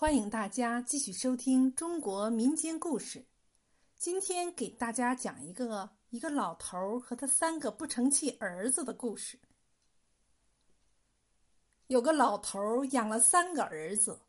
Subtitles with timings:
[0.00, 3.26] 欢迎大家继续收听中国民间故事。
[3.96, 9.40] 今天给大家讲一个一个老头和他三个不成器儿子的故事。
[11.88, 14.20] 有个老头养了三个儿子，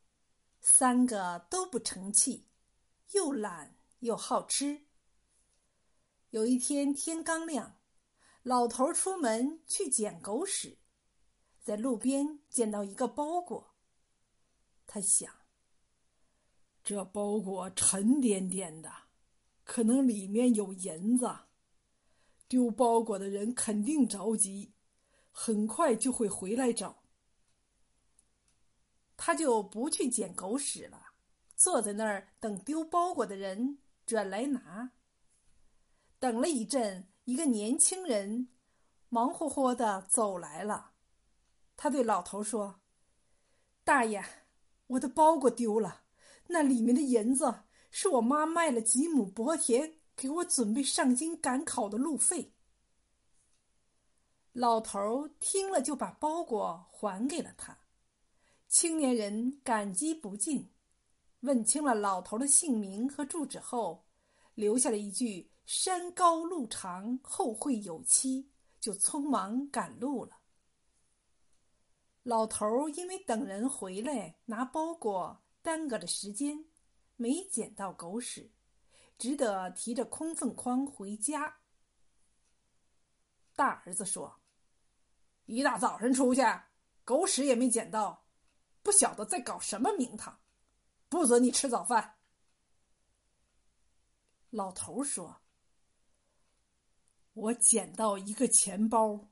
[0.60, 2.47] 三个都不成器，
[3.11, 4.88] 又懒又好吃。
[6.31, 7.77] 有一天天刚亮，
[8.41, 10.79] 老头出门去捡狗屎，
[11.61, 13.75] 在路边捡到一个包裹，
[14.88, 15.39] 他想。
[16.89, 18.92] 这包裹沉甸甸的，
[19.64, 21.30] 可能里面有银子。
[22.47, 24.74] 丢包裹的人肯定着急，
[25.30, 27.04] 很快就会回来找。
[29.16, 31.11] 他就不去捡狗屎了，
[31.56, 34.94] 坐在那儿等丢包裹的人转来拿。
[36.17, 38.50] 等了一阵，一个年轻人
[39.09, 40.94] 忙活活的走来了。
[41.78, 42.80] 他对老头说
[43.86, 44.25] ：“大爷，
[44.88, 46.06] 我的包裹丢了。”
[46.52, 52.53] 那里面的银子是我妈卖了几亩薄田给我准备上京赶考的路费。
[54.53, 57.78] 老头听了，就把包裹还给了他。
[58.67, 60.67] 青年人感激不尽，
[61.41, 64.06] 问清了老头的姓名和住址后，
[64.56, 68.50] 留下了一句“山高路长，后会有期”，
[68.81, 70.39] 就匆忙赶路了。
[72.23, 75.44] 老头因为等人回来拿包裹。
[75.61, 76.65] 耽搁了时间，
[77.15, 78.52] 没捡到狗屎，
[79.17, 81.59] 只得提着空粪筐回家。
[83.55, 84.39] 大儿子说
[85.45, 86.41] ：“一大早上出去，
[87.03, 88.25] 狗屎也没捡到，
[88.81, 90.39] 不晓得在搞什么名堂，
[91.09, 92.17] 不准你吃早饭。”
[94.49, 95.41] 老头说
[97.33, 99.27] ：“我捡到一个钱包。”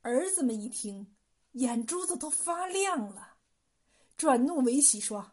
[0.00, 1.14] 儿子们一听，
[1.52, 3.35] 眼珠子都发亮了。
[4.16, 5.32] 转怒为喜，说：“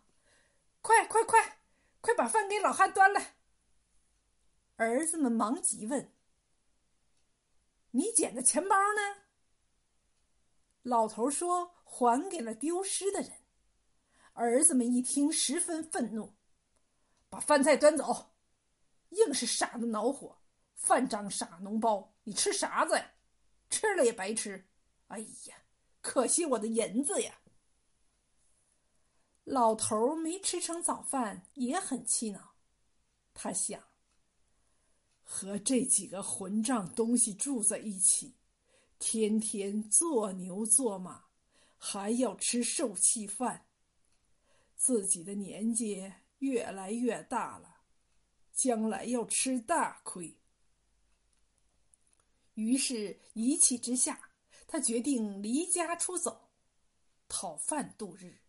[0.81, 1.59] 快快快，
[2.02, 3.36] 快把饭给老汉端来！”
[4.76, 6.12] 儿子们忙急问
[7.92, 9.23] ：“你捡的钱包呢？”
[10.83, 13.32] 老头说：“还给了丢失的人。”
[14.33, 16.33] 儿子们一听，十分愤怒，
[17.30, 18.32] 把饭菜端走。
[19.11, 20.42] 硬是傻的恼火，
[20.76, 23.11] 饭长傻脓包，你吃啥子呀？
[23.70, 24.67] 吃了也白吃。
[25.08, 25.55] 哎呀，
[26.02, 27.39] 可惜我的银子呀！
[29.43, 32.55] 老头没吃成早饭，也很气恼。
[33.33, 33.83] 他想：
[35.21, 38.36] 和这几个混账东西住在一起，
[38.99, 41.26] 天天做牛做马，
[41.77, 43.65] 还要吃受气饭，
[44.77, 47.81] 自己的年纪越来越大了，
[48.54, 50.39] 将来要吃大亏。
[52.54, 54.30] 于是，一气之下，
[54.67, 56.49] 他决定离家出走，
[57.27, 58.39] 讨饭度日。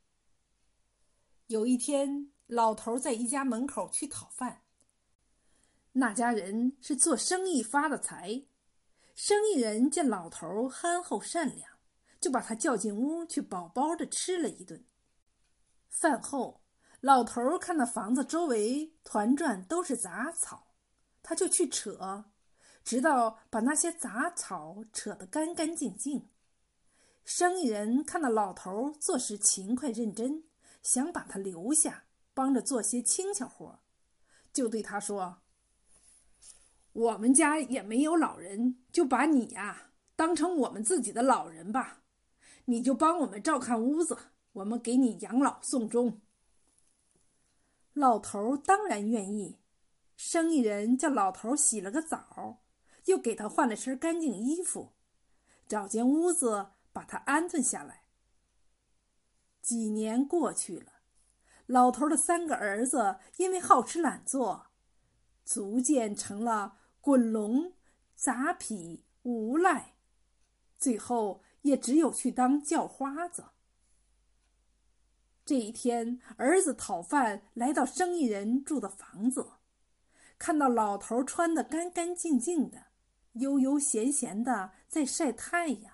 [1.49, 4.63] 有一天，老头在一家门口去讨饭。
[5.93, 8.47] 那家人是做生意发了财，
[9.15, 11.71] 生意人见老头憨厚善良，
[12.19, 14.87] 就把他叫进屋去饱饱的吃了一顿。
[15.91, 16.63] 饭后，
[17.01, 20.75] 老头看到房子周围团转都是杂草，
[21.23, 22.25] 他就去扯，
[22.83, 26.31] 直到把那些杂草扯得干干净净。
[27.23, 30.45] 生意人看到老头做事勤快认真。
[30.85, 33.81] 想把他留下，帮着做些轻巧活，
[34.53, 35.39] 就对他说
[36.93, 42.03] ：“我们家也没有老人，就把你呀当成我们自己的老人吧，
[42.67, 44.17] 你就帮我们照看屋子，
[44.53, 46.21] 我们给你养老送终。”
[47.95, 49.59] 老头当然愿意，
[50.17, 52.63] 生意人叫老头洗了个澡，
[53.07, 54.93] 又给他换了身干净衣服，
[55.67, 58.04] 找间屋子把他安顿下来。
[59.65, 60.93] 几年过去了，
[61.65, 64.67] 老头的三个儿子因为好吃懒做，
[65.43, 67.73] 逐渐成了滚龙、
[68.15, 69.95] 杂痞、无赖，
[70.77, 73.47] 最后也只有去当叫花子。
[75.47, 79.53] 这一天，儿子讨饭来到生意人住的房子，
[80.39, 82.89] 看到老头穿得干干净净的，
[83.33, 85.94] 悠悠闲闲的在晒太阳。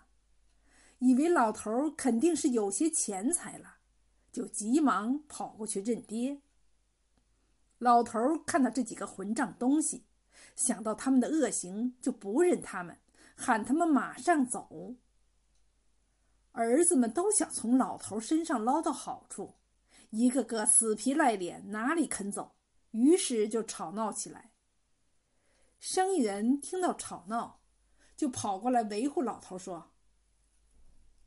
[1.01, 3.77] 以为老头肯定是有些钱财了，
[4.31, 6.41] 就急忙跑过去认爹。
[7.79, 10.05] 老头看到这几个混账东西，
[10.55, 12.99] 想到他们的恶行，就不认他们，
[13.35, 14.95] 喊他们马上走。
[16.53, 19.55] 儿子们都想从老头身上捞到好处，
[20.11, 22.57] 一个个死皮赖脸，哪里肯走？
[22.91, 24.51] 于是就吵闹起来。
[25.79, 27.63] 生意人听到吵闹，
[28.15, 29.90] 就跑过来维护老头，说。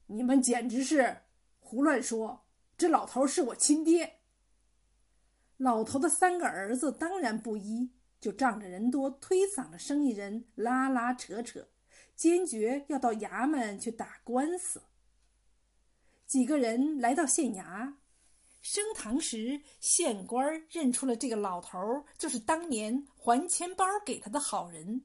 [0.08, 1.18] 你们简直是
[1.60, 2.46] 胡乱说！
[2.78, 4.20] 这老头是我亲爹。
[5.58, 11.68] 老头的三个儿子当然不依，就仗着人多，推搡着生意人，拉拉扯扯，
[12.16, 14.82] 坚决要到衙门去打官司。
[16.26, 17.94] 几个人来到县衙，
[18.62, 25.04] 升堂时，县官认出了这个老头就是当年还钱包给他的好人，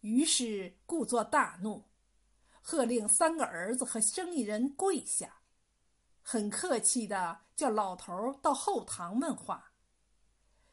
[0.00, 1.84] 于是故作大怒，
[2.68, 5.42] 喝令三个儿子和生意人跪下，
[6.20, 9.70] 很客气的叫老头到后堂问话。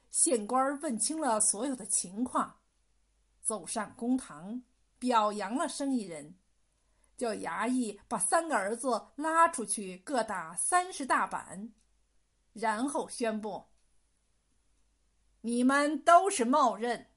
[0.10, 2.62] 县官问清了所有的情况，
[3.44, 4.64] 走上公堂，
[4.98, 6.36] 表扬了生意人，
[7.16, 11.72] 叫衙役把三个儿子拉出去，各打三十大板，
[12.54, 13.68] 然后宣布
[15.42, 17.12] ：“你们都是冒认，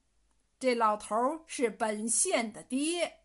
[0.58, 3.20] 这老头是本县的爹。”